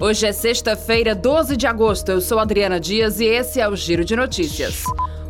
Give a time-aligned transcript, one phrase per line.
[0.00, 2.12] Hoje é sexta-feira, 12 de agosto.
[2.12, 4.84] Eu sou Adriana Dias e esse é o Giro de Notícias.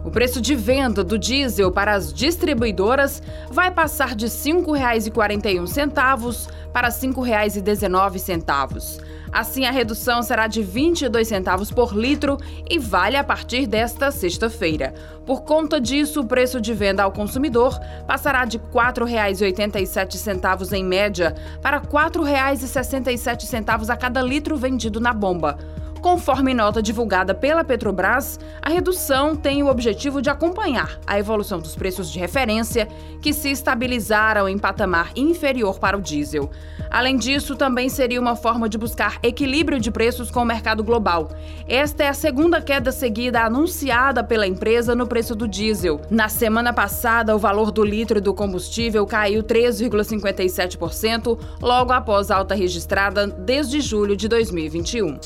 [0.04, 6.88] O preço de venda do diesel para as distribuidoras vai passar de R$ 5,41 para
[6.88, 9.07] R$ 5,19.
[9.32, 12.38] Assim, a redução será de 22 centavos por litro
[12.68, 14.92] e vale a partir desta sexta-feira.
[15.26, 21.34] Por conta disso, o preço de venda ao consumidor passará de R$ 4,87 em média
[21.60, 25.58] para R$ 4,67 a cada litro vendido na bomba.
[26.00, 31.74] Conforme nota divulgada pela Petrobras, a redução tem o objetivo de acompanhar a evolução dos
[31.74, 32.88] preços de referência,
[33.20, 36.50] que se estabilizaram em patamar inferior para o diesel.
[36.90, 41.28] Além disso, também seria uma forma de buscar equilíbrio de preços com o mercado global.
[41.68, 46.00] Esta é a segunda queda seguida anunciada pela empresa no preço do diesel.
[46.10, 52.54] Na semana passada, o valor do litro do combustível caiu 3,57%, logo após a alta
[52.54, 55.18] registrada desde julho de 2021.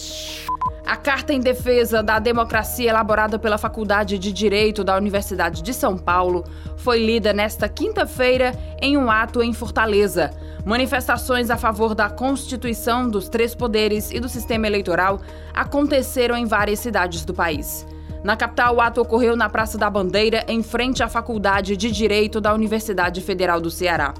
[0.93, 5.97] A carta em defesa da democracia elaborada pela Faculdade de Direito da Universidade de São
[5.97, 6.45] Paulo
[6.77, 10.31] foi lida nesta quinta-feira em um ato em Fortaleza.
[10.67, 15.23] Manifestações a favor da Constituição dos Três Poderes e do sistema eleitoral
[15.55, 17.87] aconteceram em várias cidades do país.
[18.23, 22.39] Na capital, o ato ocorreu na Praça da Bandeira, em frente à Faculdade de Direito
[22.39, 24.13] da Universidade Federal do Ceará.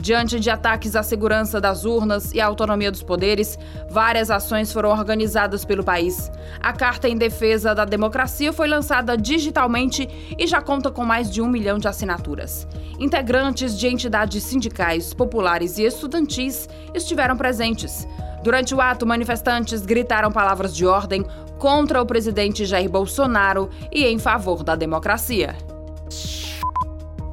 [0.00, 3.58] Diante de ataques à segurança das urnas e à autonomia dos poderes,
[3.90, 6.32] várias ações foram organizadas pelo país.
[6.58, 11.42] A Carta em Defesa da Democracia foi lançada digitalmente e já conta com mais de
[11.42, 12.66] um milhão de assinaturas.
[12.98, 18.08] Integrantes de entidades sindicais, populares e estudantis estiveram presentes.
[18.42, 21.26] Durante o ato, manifestantes gritaram palavras de ordem
[21.58, 25.54] contra o presidente Jair Bolsonaro e em favor da democracia.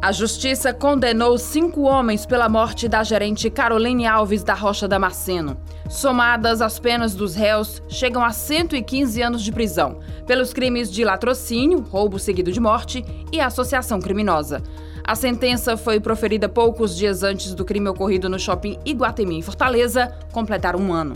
[0.08, 5.58] A justiça condenou cinco homens pela morte da gerente Caroline Alves da Rocha Damasceno.
[5.90, 11.82] Somadas, as penas dos réus chegam a 115 anos de prisão, pelos crimes de latrocínio,
[11.82, 14.64] roubo seguido de morte e associação criminosa.
[15.08, 20.14] A sentença foi proferida poucos dias antes do crime ocorrido no shopping Iguatemi, em Fortaleza,
[20.34, 21.14] completar um ano.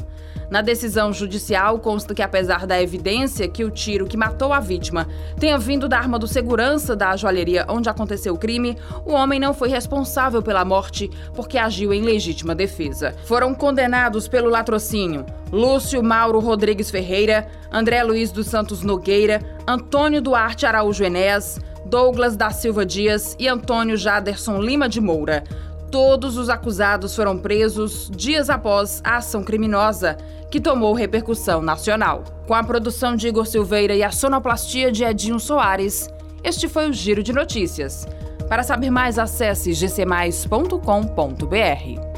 [0.50, 5.10] Na decisão judicial, consta que, apesar da evidência que o tiro que matou a vítima
[5.38, 9.54] tenha vindo da arma do segurança da joalheria onde aconteceu o crime, o homem não
[9.54, 13.14] foi responsável pela morte porque agiu em legítima defesa.
[13.26, 20.66] Foram condenados pelo latrocínio Lúcio Mauro Rodrigues Ferreira, André Luiz dos Santos Nogueira, Antônio Duarte
[20.66, 25.44] Araújo Enéas, Douglas da Silva Dias e Antônio Jaderson Lima de Moura.
[25.92, 30.18] Todos os acusados foram presos dias após a ação criminosa,
[30.50, 32.24] que tomou repercussão nacional.
[32.48, 36.10] Com a produção de Igor Silveira e a sonoplastia de Edinho Soares,
[36.44, 38.08] este foi o Giro de Notícias.
[38.48, 42.11] Para saber mais, acesse gcmais.com.br.